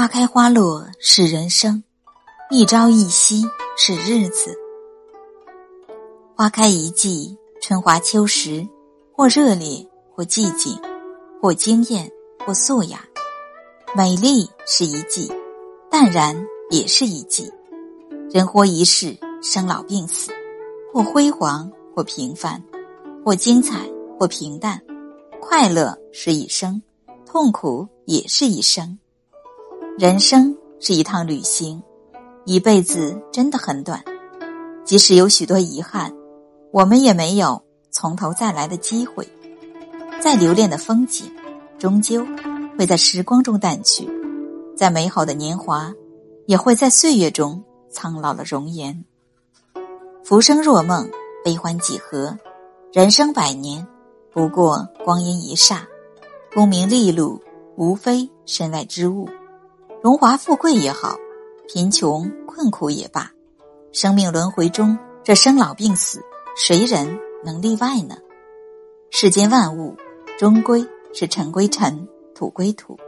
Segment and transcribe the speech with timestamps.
[0.00, 1.84] 花开花落是人生，
[2.50, 3.44] 一朝一夕
[3.76, 4.56] 是日子。
[6.34, 8.66] 花开一季，春华秋实，
[9.12, 10.74] 或热烈，或寂静，
[11.42, 12.10] 或惊艳，
[12.46, 13.04] 或素雅。
[13.94, 15.30] 美丽是一季，
[15.90, 17.52] 淡然也是一季。
[18.30, 20.32] 人活一世，生老病死，
[20.94, 22.64] 或辉煌，或平凡，
[23.22, 23.86] 或精彩，
[24.18, 24.80] 或平淡。
[25.42, 26.80] 快乐是一生，
[27.26, 28.98] 痛苦也是一生。
[29.98, 31.82] 人生是一趟旅行，
[32.46, 34.02] 一辈子真的很短。
[34.84, 36.12] 即使有许多遗憾，
[36.72, 39.28] 我们也没有从头再来的机会。
[40.20, 41.30] 再留恋的风景，
[41.78, 42.26] 终究
[42.78, 44.06] 会在时光中淡去；
[44.76, 45.92] 再美好的年华，
[46.46, 49.04] 也会在岁月中苍老了容颜。
[50.24, 51.10] 浮生若梦，
[51.44, 52.38] 悲欢几何？
[52.92, 53.86] 人生百年，
[54.32, 55.78] 不过光阴一霎。
[56.54, 57.40] 功名利禄，
[57.76, 59.28] 无非身外之物。
[60.02, 61.14] 荣华富贵也好，
[61.68, 63.30] 贫穷困苦也罢，
[63.92, 66.22] 生命轮回中这生老病死，
[66.56, 68.16] 谁人能例外呢？
[69.10, 69.94] 世间万物
[70.38, 72.98] 终归是尘归尘，土归土，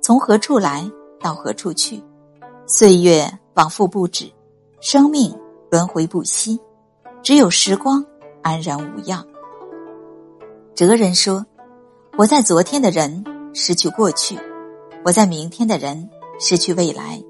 [0.00, 0.88] 从何处来
[1.20, 2.00] 到何处去？
[2.68, 4.30] 岁月往复不止，
[4.80, 5.36] 生命
[5.72, 6.60] 轮回不息，
[7.20, 8.04] 只有时光
[8.42, 9.26] 安然无恙。
[10.76, 11.44] 哲人说
[12.16, 14.38] ：“活在昨天的人失去过去，
[15.04, 16.08] 活在明天的人。”
[16.38, 17.22] 失去未来，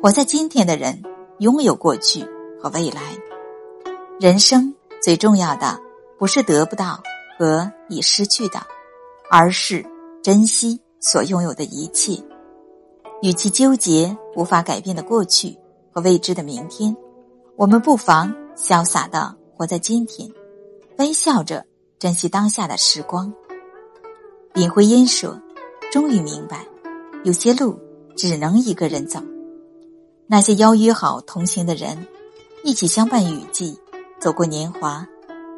[0.00, 1.02] 活在今天的人
[1.40, 2.24] 拥有过去
[2.60, 3.00] 和未来。
[4.20, 5.80] 人生最重要的
[6.18, 7.02] 不是得不到
[7.36, 8.60] 和已失去的，
[9.28, 9.84] 而是
[10.22, 12.22] 珍惜所拥有的一切。
[13.22, 15.58] 与其纠结无法改变的过去
[15.92, 16.96] 和未知的明天，
[17.56, 20.30] 我们不妨潇洒的活在今天，
[20.98, 21.64] 微笑着
[21.98, 23.32] 珍惜当下的时光。
[24.52, 25.40] 林徽因说
[25.90, 26.64] ：“终于明白，
[27.24, 27.76] 有些路。”
[28.16, 29.20] 只能一个人走，
[30.26, 32.06] 那些邀约好同行的人，
[32.62, 33.78] 一起相伴雨季，
[34.20, 35.06] 走过年华，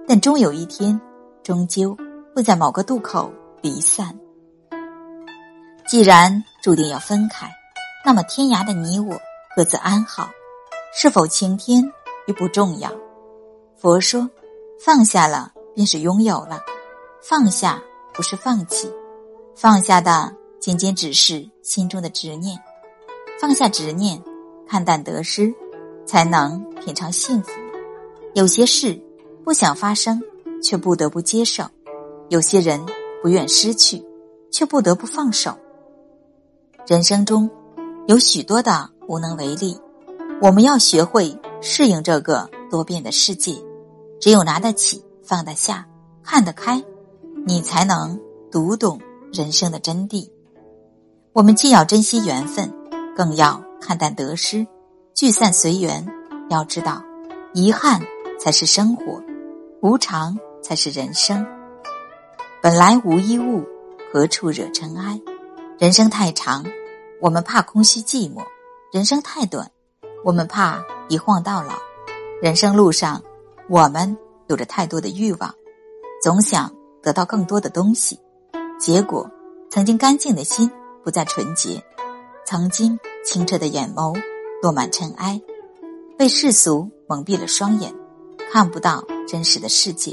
[0.09, 1.01] 但终有一天，
[1.43, 1.97] 终究
[2.35, 4.19] 会在某个渡口离散。
[5.87, 7.49] 既然注定要分开，
[8.05, 9.17] 那么天涯的你我
[9.55, 10.31] 各自安好，
[10.93, 11.85] 是否晴天
[12.27, 12.91] 与不重要。
[13.77, 14.29] 佛说，
[14.85, 16.61] 放下了便是拥有了，
[17.23, 17.81] 放下
[18.13, 18.91] 不是放弃，
[19.55, 20.35] 放下的。
[20.67, 22.59] 仅仅只是心中的执念，
[23.41, 24.21] 放下执念，
[24.67, 25.55] 看淡得失，
[26.05, 27.53] 才能品尝幸福。
[28.35, 29.01] 有些事
[29.45, 30.21] 不想发生，
[30.61, 31.67] 却不得不接受；
[32.31, 32.85] 有些人
[33.23, 34.05] 不愿失去，
[34.51, 35.57] 却不得不放手。
[36.89, 37.49] 人生中
[38.09, 39.79] 有许多的无能为力，
[40.43, 43.55] 我们要学会适应这个多变的世界。
[44.21, 45.87] 只有拿得起，放得下，
[46.25, 46.83] 看得开，
[47.47, 49.01] 你才能读懂
[49.33, 50.29] 人生的真谛。
[51.37, 52.73] 我们既要珍惜缘分，
[53.15, 54.67] 更要看淡得失，
[55.13, 56.03] 聚散随缘。
[56.49, 57.05] 要知道，
[57.53, 58.01] 遗憾
[58.41, 59.21] 才是生活，
[59.83, 61.47] 无常才是人生。
[62.63, 63.63] 本来无一物，
[64.11, 65.21] 何处惹尘埃？
[65.79, 66.65] 人生太长，
[67.21, 68.43] 我们怕空虚寂寞；
[68.91, 69.71] 人生太短，
[70.25, 71.75] 我们怕一晃到老。
[72.41, 73.23] 人生路上，
[73.69, 75.55] 我们有着太多的欲望，
[76.23, 78.19] 总想得到更多的东西，
[78.79, 79.31] 结果，
[79.69, 80.71] 曾经干净的心。
[81.07, 81.81] 不再纯洁，
[82.45, 84.21] 曾经清澈的眼眸
[84.61, 85.41] 落满尘埃，
[86.19, 87.95] 被世俗蒙蔽了双眼，
[88.51, 90.13] 看不到真实的世界。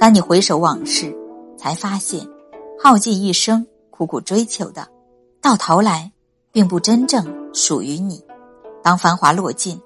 [0.00, 1.14] 当你回首往事，
[1.58, 2.26] 才发现，
[2.82, 4.88] 耗尽一生苦苦追求的，
[5.42, 6.10] 到头来
[6.50, 8.24] 并不真正属于你。
[8.82, 9.78] 当繁华落尽，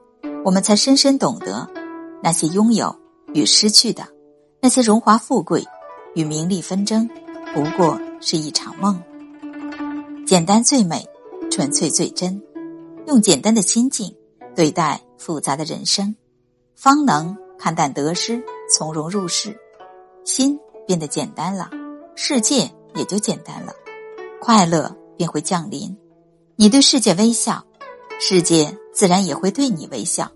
[0.45, 1.69] 我们才深深懂得，
[2.23, 2.95] 那些拥有
[3.35, 4.07] 与失去的，
[4.61, 5.67] 那些荣华富贵
[6.15, 7.11] 与名利纷争，
[7.53, 9.03] 不过是一场梦。
[10.31, 11.05] 简单最美，
[11.51, 12.41] 纯粹最真。
[13.09, 14.15] 用简单的心境
[14.55, 16.15] 对待复杂的人生，
[16.77, 18.41] 方能看淡得失，
[18.73, 19.59] 从容入世。
[20.25, 21.69] 心变得简单了，
[22.15, 23.73] 世界也就简单了，
[24.41, 25.99] 快乐便会降临。
[26.55, 27.65] 你对世界微笑，
[28.21, 30.31] 世界自然也会对你微笑。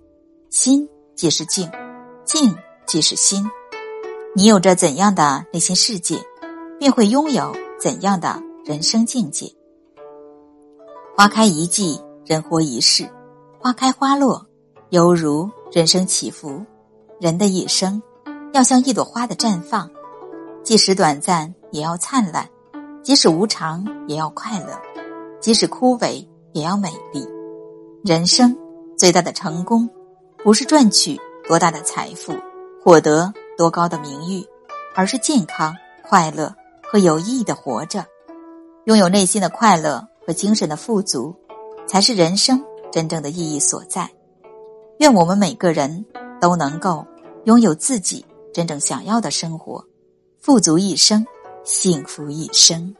[0.50, 1.70] 心即是静，
[2.24, 2.52] 静
[2.84, 3.48] 即是心。
[4.34, 6.18] 你有着怎样的内心世界，
[6.80, 9.54] 便会拥有怎样的人生境界。
[11.16, 13.08] 花开一季，人活一世。
[13.60, 14.44] 花开花落，
[14.90, 16.60] 犹如人生起伏。
[17.20, 18.02] 人的一生，
[18.52, 19.88] 要像一朵花的绽放，
[20.64, 22.44] 即使短暂，也要灿烂；
[23.00, 24.74] 即使无常，也要快乐；
[25.40, 27.24] 即使枯萎，也要美丽。
[28.04, 28.56] 人生
[28.98, 29.88] 最大的成功，
[30.42, 31.16] 不是赚取
[31.46, 32.34] 多大的财富，
[32.82, 34.44] 获得多高的名誉，
[34.96, 35.72] 而是健康、
[36.02, 36.52] 快乐
[36.82, 38.04] 和有意义的活着，
[38.86, 40.08] 拥有内心的快乐。
[40.26, 41.34] 和精神的富足，
[41.86, 42.62] 才是人生
[42.92, 44.10] 真正的意义所在。
[44.98, 46.04] 愿我们每个人
[46.40, 47.04] 都能够
[47.44, 49.84] 拥有自己真正想要的生活，
[50.38, 51.26] 富足一生，
[51.64, 52.94] 幸福一生。